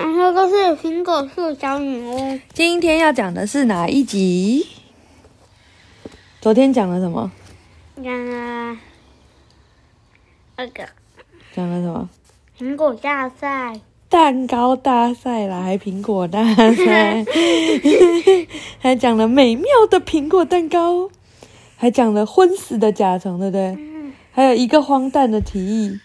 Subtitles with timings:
[0.00, 2.40] 然后都是苹果树小女巫。
[2.54, 4.66] 今天要讲的是哪一集？
[6.40, 7.30] 昨天讲了什么？
[8.02, 8.78] 讲了
[10.56, 10.88] 那个
[11.54, 12.08] 讲了什么？
[12.58, 13.78] 苹果大赛，
[14.08, 17.26] 蛋糕大赛啦，还苹果大赛，
[18.80, 21.10] 还讲了美妙的苹果蛋糕，
[21.76, 23.76] 还讲了昏死的甲虫，对不对？
[23.78, 26.00] 嗯，还有一个荒诞的提议。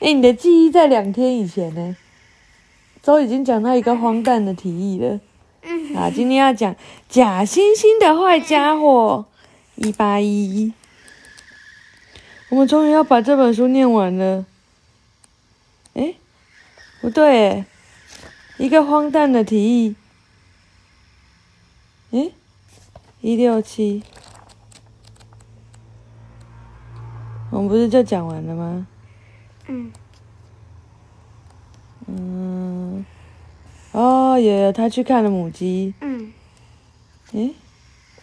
[0.00, 1.94] 哎，你的记忆在两天以前呢，
[3.04, 5.20] 都已经讲到一个荒诞的提议了。
[5.62, 6.74] 嗯啊，今天要讲
[7.08, 9.26] 假惺惺的坏家伙
[9.76, 10.72] 一八一。
[12.50, 14.46] 我们终于要把这本书念完了。
[15.94, 16.16] 诶，
[17.00, 17.64] 不对诶，
[18.58, 19.96] 一个荒诞的提议。
[22.10, 22.32] 诶，
[23.20, 24.02] 一六七，
[27.50, 28.86] 我们不是就讲完了吗？
[29.66, 29.92] 嗯，
[32.06, 32.53] 嗯，
[33.94, 35.94] 哦，有有，他去看了母鸡。
[36.00, 36.32] 嗯，
[37.32, 37.54] 诶，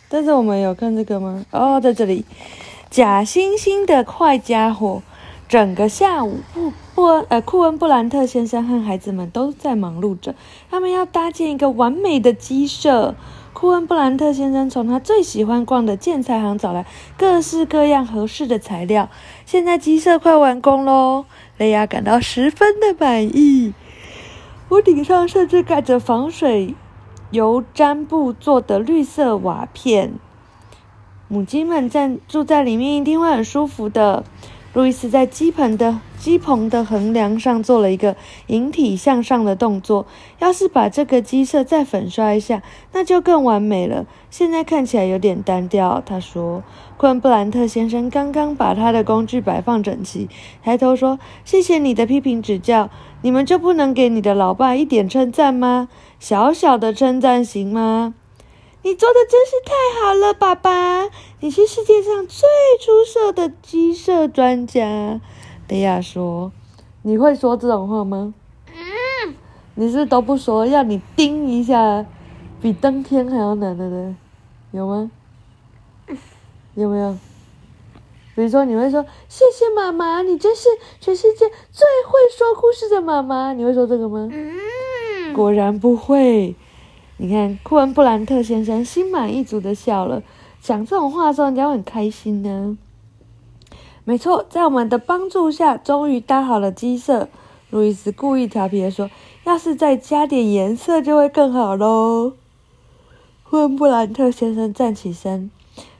[0.09, 1.45] 但是我们有看这个吗？
[1.51, 2.25] 哦，在这里，
[2.89, 5.01] 假惺惺的坏家伙，
[5.47, 10.35] 整个下午布布恩呃库恩布兰特先生和孩子们都在忙碌着，
[10.69, 13.15] 他们要搭建一个完美的鸡舍。
[13.53, 16.85] 库恩布兰特先生从他最喜欢逛的建材行找来
[17.17, 19.09] 各式各样合适的材料，
[19.45, 21.23] 现在鸡舍快完工喽。
[21.57, 23.73] 雷亚感到十分的满意，
[24.71, 26.75] 屋顶上甚至盖着防水
[27.31, 30.13] 油毡布做的绿色瓦片，
[31.27, 34.23] 母鸡们在住在里面一定会很舒服的。
[34.73, 38.15] 路易斯在鸡棚的鸡棚的横梁上做了一个
[38.47, 40.05] 引体向上的动作。
[40.39, 42.61] 要是把这个鸡舍再粉刷一下，
[42.93, 44.05] 那就更完美了。
[44.29, 46.63] 现在看起来有点单调，他说。
[46.95, 50.29] 昆布兰特先生刚刚把他的工具摆放整齐，
[50.63, 52.91] 抬头说：“谢谢你的批评指教。
[53.23, 55.89] 你们就不能给你的老爸一点称赞吗？
[56.19, 58.13] 小小的称赞行吗？”
[58.83, 61.07] 你做的真是太好了，爸爸！
[61.39, 62.47] 你是世界上最
[62.79, 65.21] 出色的鸡舍专家。
[65.67, 66.51] 雷亚说
[67.03, 68.33] ：“你会说这种话吗？”
[68.73, 69.35] 嗯，
[69.75, 72.03] 你是都不说，要你叮一下，
[72.59, 74.17] 比登天还要难的呢？
[74.71, 75.11] 有吗？
[76.73, 77.15] 有没有？
[78.33, 80.67] 比如说，你会说“谢谢妈妈，你真是
[80.99, 84.27] 全世界最会说故事的妈妈”，你会说这个吗？
[84.31, 86.55] 嗯，果然不会。
[87.23, 90.23] 你看，库恩布兰特先生心满意足的笑了。
[90.59, 92.75] 讲这种话的时候，人家会很开心呢。
[94.03, 97.29] 没错，在我们的帮助下，终于搭好了鸡舍。
[97.69, 99.11] 路易斯故意调皮的说
[99.45, 102.33] ：“要是再加点颜色，就会更好喽。”
[103.47, 105.51] 库恩布兰特先生站起身，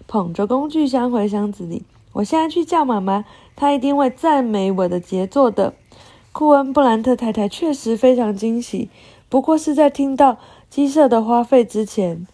[0.07, 1.83] 捧着工具箱回箱子里。
[2.13, 5.75] 我现在去叫妈妈，她一定会赞美我的杰作的。
[6.31, 8.89] 库恩布兰特太太确实非常惊喜，
[9.29, 10.39] 不过是在听到
[10.71, 12.25] 鸡舍的花费之前。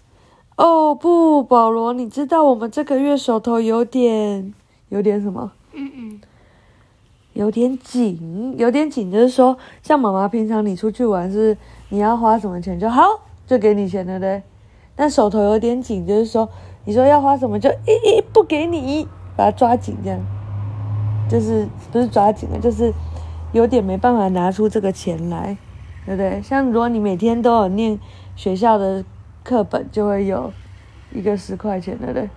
[0.58, 4.54] 哦不，保罗，你知道我们这个月手头有点
[4.90, 5.52] 有点什么？
[5.74, 6.22] 嗯嗯，
[7.34, 11.58] 有点紧，有点紧，就是说，像妈妈平常你出去玩是
[11.90, 13.02] 你要花什么钱就好，
[13.48, 14.44] 就给你钱，对不对？
[14.96, 16.48] 但手头有点紧，就是说，
[16.86, 20.20] 你说要花什么就一一不给你，把它抓紧，这样，
[21.28, 22.94] 就是不是抓紧了，就是
[23.52, 25.58] 有点没办法拿出这个钱来，
[26.08, 26.42] 对不对？
[26.42, 28.00] 像如果你每天都有念
[28.36, 29.06] 学校的
[29.44, 30.52] 课本，就会有
[31.12, 32.28] 一个十块钱，对不对？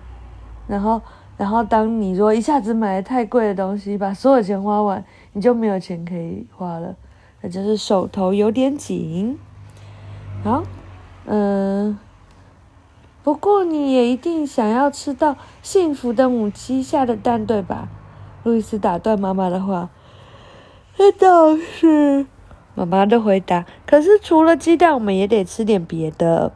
[0.67, 1.01] 然后。
[1.37, 6.95] 然后，当你如果一下子买了太贵的东西，把所有钱花完，你就没有钱可以花了，
[7.41, 9.39] 那就是手头有点紧。
[10.43, 10.61] 好，
[11.25, 11.97] 嗯，
[13.23, 17.89] 不过你也一定想要吃到幸福的母鸡下的蛋，对吧？
[18.43, 19.89] 路易斯打断妈妈的话。
[20.99, 22.27] 那倒是，
[22.85, 23.65] 妈妈的回答。
[23.85, 26.51] 可是除了鸡蛋，我们也得吃点别的。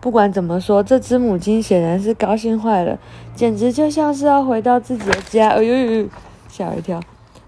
[0.00, 2.98] 不管怎么说，这只母鸡显然是高兴坏了，
[3.34, 5.48] 简直就像是要回到自己的家。
[5.48, 6.08] 哎呦呦，
[6.48, 7.00] 吓我一跳！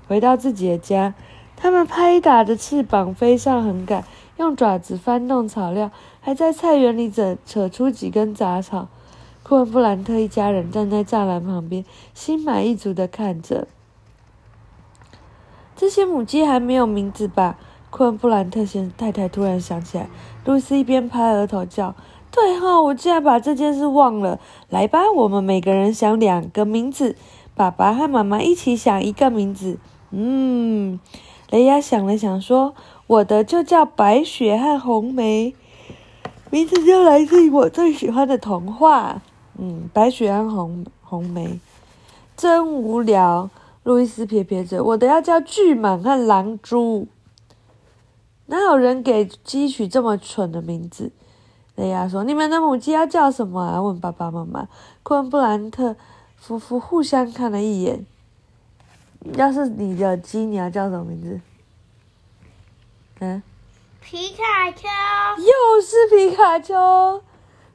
[0.08, 1.14] 回到自己的家，
[1.56, 4.02] 它们拍打着翅膀飞上横杆，
[4.38, 8.88] 用爪子翻动草料，还在菜园里扯扯出几根杂草。
[9.44, 11.84] 库恩布兰特一家人站在栅栏旁边，
[12.14, 13.68] 心满意足的看着。
[15.76, 17.56] 这些母鸡还没有名字吧？
[17.90, 20.08] 库恩布兰特先太太突然想起来，
[20.44, 21.94] 露丝一边拍额头叫。
[22.30, 24.38] 对哈，我竟然把这件事忘了。
[24.68, 27.16] 来吧，我们每个人想两个名字，
[27.56, 29.78] 爸爸和妈妈一起想一个名字。
[30.12, 31.00] 嗯，
[31.50, 32.72] 雷亚想了想说
[33.08, 35.56] ：“我的就叫白雪和红梅，
[36.50, 39.20] 名字就来自于我最喜欢的童话。”
[39.58, 41.58] 嗯，白雪和红红梅，
[42.36, 43.50] 真无聊。
[43.82, 47.08] 路易斯撇撇嘴：“我的要叫巨蟒和狼蛛。”
[48.50, 51.12] 哪有人给鸡取这么蠢的名字？
[51.76, 54.68] 雷亚说：“你们的母鸡要叫什么啊？”问爸爸妈妈。
[55.04, 55.94] 库恩布兰特
[56.36, 58.04] 夫妇互相看了一眼。
[59.36, 61.40] 要是你的鸡，你要叫什么名字？
[63.20, 63.40] 嗯，
[64.00, 64.88] 皮卡丘，
[65.38, 67.22] 又是皮卡丘，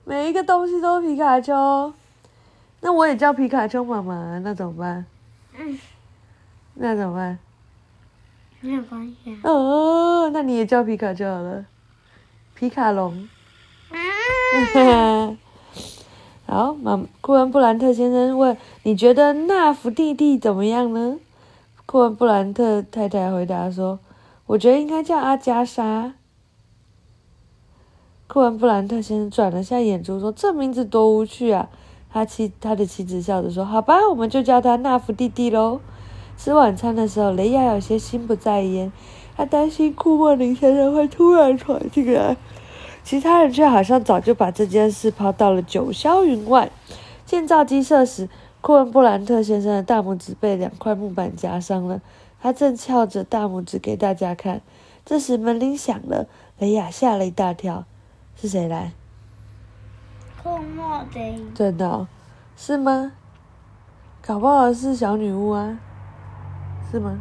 [0.03, 1.93] 每一个东西都是皮卡丘。
[2.81, 5.05] 那我也叫皮卡丘妈妈，那怎么办？
[5.57, 5.79] 嗯，
[6.73, 7.39] 那怎么办？
[8.65, 9.39] 没有关系啊。
[9.43, 11.65] 哦，那你也叫皮卡就好了，
[12.55, 13.29] 皮卡龙。
[13.91, 15.37] 啊，
[16.47, 21.17] 好，马库恩布兰特先生问：“你觉得纳福弟弟怎么样呢？”
[21.85, 23.99] 库恩布兰特太太回答说
[24.47, 26.13] ：“我觉得应该叫阿加莎。”
[28.27, 31.69] 库恩布兰特先生转了下眼珠说：“这名字多无趣啊！”
[32.11, 35.79] 他妻他的妻子笑着说：“好吧，我们就叫他纳福弟弟喽。”
[36.37, 38.91] 吃晚餐的时候，雷亚有些心不在焉，
[39.35, 42.37] 他担心库莫林先生会突然闯进来。
[43.03, 46.71] 其他人却好像早就把这件事抛到了九霄云外。
[47.25, 48.29] 建造鸡舍时，
[48.61, 52.01] 库恩布兰特先生的大拇指被两块木板夹伤了，
[52.41, 54.61] 他正翘着大拇指给大家看。
[55.05, 56.27] 这时门铃响了，
[56.57, 57.85] 雷亚吓了一大跳。
[58.35, 58.91] 是谁来？
[60.43, 62.07] 库莫林，真的、哦？
[62.57, 63.13] 是吗？
[64.21, 65.79] 搞不好是小女巫啊？
[66.95, 67.19] 是吗？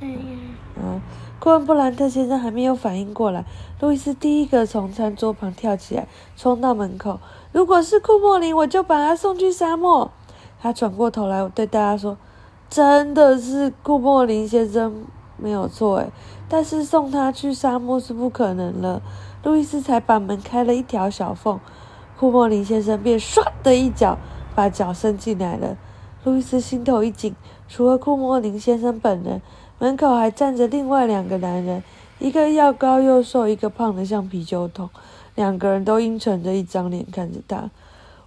[0.00, 1.00] 嗯，
[1.38, 3.44] 库恩布兰特先生还没有反应过来，
[3.78, 7.20] 路易斯第一个从餐桌旁跳起来，冲到门口。
[7.52, 10.10] 如果是库莫林，我就把他送去沙漠。
[10.60, 12.18] 他转过头来对大家说
[12.68, 15.04] ：“真的是库莫林先生
[15.36, 16.10] 没有错诶，
[16.48, 19.00] 但是送他去沙漠是不可能了。”
[19.44, 21.60] 路易斯才把门开了一条小缝，
[22.18, 24.18] 库莫林先生便唰的一脚
[24.56, 25.76] 把脚伸进来了。
[26.24, 27.34] 路易斯心头一紧，
[27.72, 29.40] 除了库莫林先生本人。
[29.78, 31.82] 门口还站着另外两个男人，
[32.20, 34.90] 一个又高又瘦，一个胖得像啤酒桶。
[35.34, 37.70] 两个人都阴沉着一张脸看着他。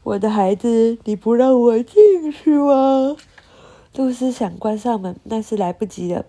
[0.03, 3.15] 我的孩子，你不让我进去吗？
[3.95, 6.25] 露丝想关上门，但是来不及了。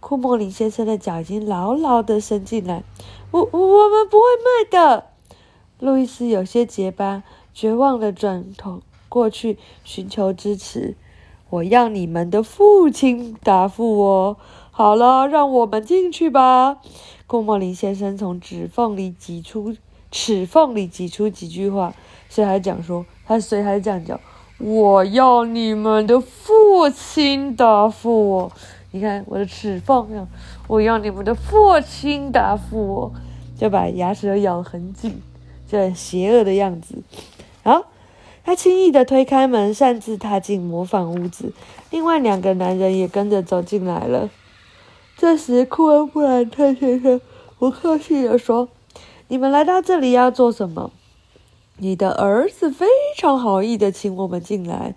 [0.00, 2.82] 库莫林先生的脚已经牢牢地伸进来。
[3.30, 5.04] 我我我们不会卖的。
[5.78, 7.22] 路易斯有些结巴，
[7.54, 10.96] 绝望地转头过去寻求支持。
[11.56, 14.36] 我要你们的父亲答复我。
[14.70, 16.76] 好了，让我们进去吧。
[17.26, 19.74] 顾莫林先生从指缝里挤出
[20.10, 21.94] 齿缝里挤出几句话，
[22.28, 24.20] 所以还讲说，他所以还这样讲：
[24.58, 28.52] 我要你们的父亲答复我。
[28.90, 30.28] 你看我的齿缝，
[30.68, 33.12] 我要你们的父亲答复我，
[33.56, 35.22] 就把牙齿都咬得很紧，
[35.66, 37.02] 就很邪恶的样子。
[37.62, 37.86] 好。
[38.46, 41.52] 他轻易地推开门，擅自踏进模仿屋子。
[41.90, 44.30] 另外两个男人也跟着走进来了。
[45.16, 47.20] 这时，库恩布兰特先生
[47.58, 48.68] 不客气地说
[49.26, 50.92] ：“你们来到这里要做什么？”
[51.78, 54.94] 你的儿子非常好意地请我们进来。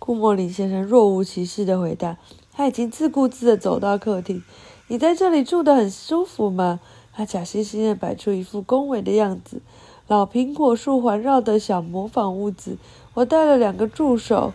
[0.00, 2.16] 库莫林先生若无其事地回答
[2.52, 4.42] ：“他已经自顾自地走到客厅。
[4.88, 6.80] 你在这里住得很舒服吗？”
[7.14, 9.62] 他假惺惺地摆出一副恭维的样子。
[10.10, 12.78] 老苹果树环绕的小模仿屋子，
[13.14, 14.52] 我带了两个助手，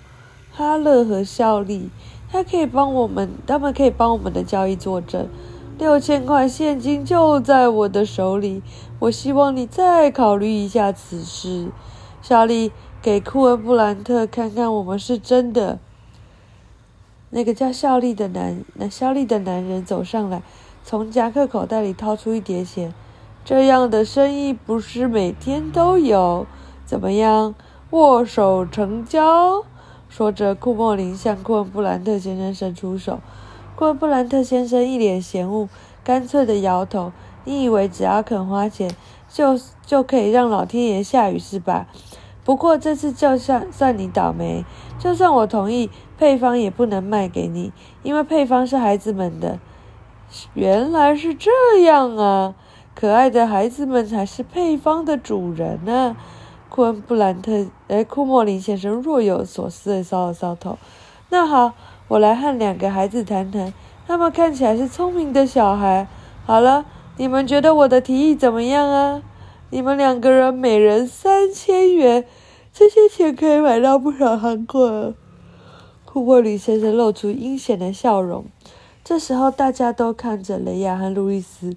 [0.51, 1.89] 哈勒和孝利，
[2.29, 5.29] 他可以帮我们，他们可以帮我们的交易作证。
[5.77, 8.61] 六千块现金就在我的手里，
[8.99, 11.71] 我希望你再考虑一下此事。
[12.21, 15.79] 孝利，给库恩布兰特看看，我们是真的。
[17.29, 20.43] 那个叫孝利的男，那孝利的男人走上来，
[20.83, 22.93] 从夹克口袋里掏出一叠钱。
[23.45, 26.47] 这样的生意不是每天都有？
[26.83, 27.53] 怎么样，
[27.91, 29.63] 握手成交？
[30.09, 33.19] 说着，库莫林向库恩布兰特先生伸出手。
[33.75, 35.69] 库恩布兰特先生一脸嫌恶，
[36.03, 37.11] 干脆的摇头。
[37.43, 38.89] 你以为只要肯花钱，
[39.29, 41.85] 就就可以让老天爷下雨是吧？
[42.43, 44.65] 不过这次就算算你倒霉，
[44.97, 47.71] 就算我同意，配方也不能卖给你，
[48.01, 49.59] 因为配方是孩子们的。
[50.55, 51.51] 原来是这
[51.83, 52.55] 样啊！
[52.95, 56.15] 可爱的孩子们才是配方的主人呢。
[56.69, 60.77] 库恩布兰特，哎，库莫林先生若有所思的搔了搔头。
[61.29, 61.73] 那好，
[62.07, 63.73] 我来和两个孩子谈谈。
[64.07, 66.07] 他们看起来是聪明的小孩。
[66.45, 66.85] 好了，
[67.17, 69.21] 你们觉得我的提议怎么样啊？
[69.71, 72.25] 你们两个人每人三千元，
[72.71, 75.13] 这些钱可以买到不少韩国。
[76.05, 78.45] 库莫林先生露出阴险的笑容。
[79.03, 81.75] 这时候，大家都看着雷亚和路易斯。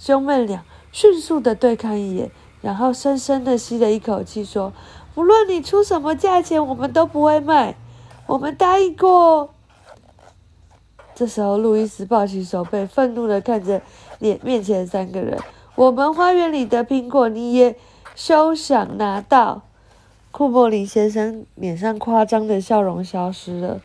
[0.00, 2.30] 兄妹俩迅速的对看一眼，
[2.62, 4.72] 然后深深的吸了一口气，说
[5.14, 7.76] ：“无论你出什么价钱，我们都不会卖。
[8.26, 9.50] 我们答应过。”
[11.14, 13.82] 这时候，路易斯抱起手背，愤怒的看着
[14.18, 15.38] 脸面前三个人。
[15.74, 17.76] 我们花园里的苹果，你也
[18.14, 19.60] 休想拿到。
[20.30, 23.82] 库莫林先生脸上夸张的笑容消失了。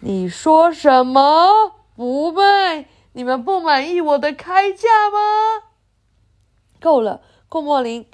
[0.00, 1.74] 你说什么？
[1.94, 2.86] 不卖？
[3.16, 5.68] 你们不满意我的开价吗？
[6.82, 8.04] 够了，库莫林。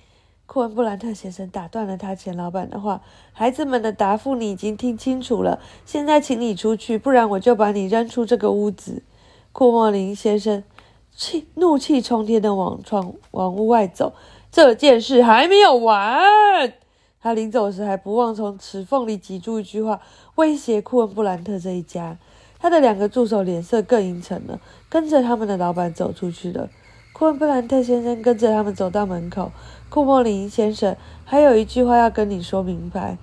[0.46, 3.00] 库恩布兰特先生打断了他前老板的话
[3.32, 9.02] ：“孩子们的答复你已经听清楚了，现在请你出去，不然我就把你扔出这个屋子。”
[9.50, 10.62] 库莫林先生
[11.10, 14.12] 气怒气冲天的往窗往屋外走。
[14.52, 16.72] 这件事还没有完，
[17.20, 20.00] 他临走时还不忘从齿缝里挤出一句话，
[20.36, 22.18] 威胁库恩布兰特这一家。
[22.62, 26.70] 他的两个助手脸色更阴沉了，跟着他们的老板走出去了。
[27.12, 29.50] 库恩布兰特先生跟着他们走到门口。
[29.88, 33.18] 库莫林先生还有一句话要跟你说明白。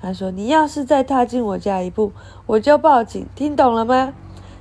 [0.00, 2.12] 他说：“你要是再踏进我家一步，
[2.46, 4.14] 我就报警，听懂了吗？”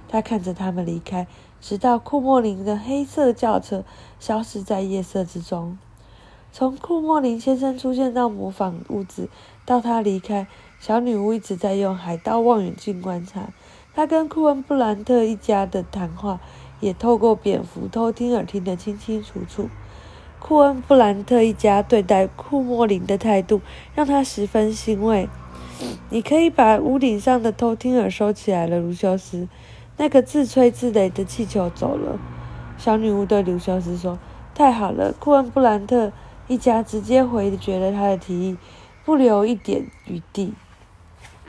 [0.10, 1.28] 他看着他们离开，
[1.62, 3.84] 直到库莫林的黑色轿车
[4.20, 5.78] 消失在夜色之中。
[6.52, 9.30] 从库莫林先生出现到模仿屋子，
[9.64, 10.48] 到他离开，
[10.80, 13.50] 小女巫一直在用海盗望远镜观察。
[13.96, 16.40] 他跟库恩布兰特一家的谈话，
[16.80, 19.70] 也透过蝙蝠偷听而听得清清楚楚。
[20.40, 23.62] 库恩布兰特一家对待库莫林的态度
[23.96, 25.30] 让他十分欣慰。
[26.10, 29.48] 你可以把屋顶上的偷听耳收起来了，卢修斯。
[29.98, 32.20] 那个自吹自擂的气球走了。
[32.78, 34.18] 小女巫对卢修斯说
[34.56, 36.12] ：“太好了！”库恩布兰特
[36.48, 38.58] 一家直接回绝了他的提议，
[39.06, 40.54] 不留一点余地。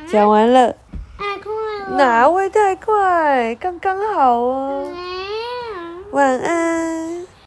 [0.07, 0.77] 讲完了。
[1.91, 3.55] 哪位太快？
[3.61, 4.85] 刚刚好哦。
[6.11, 7.14] 晚安。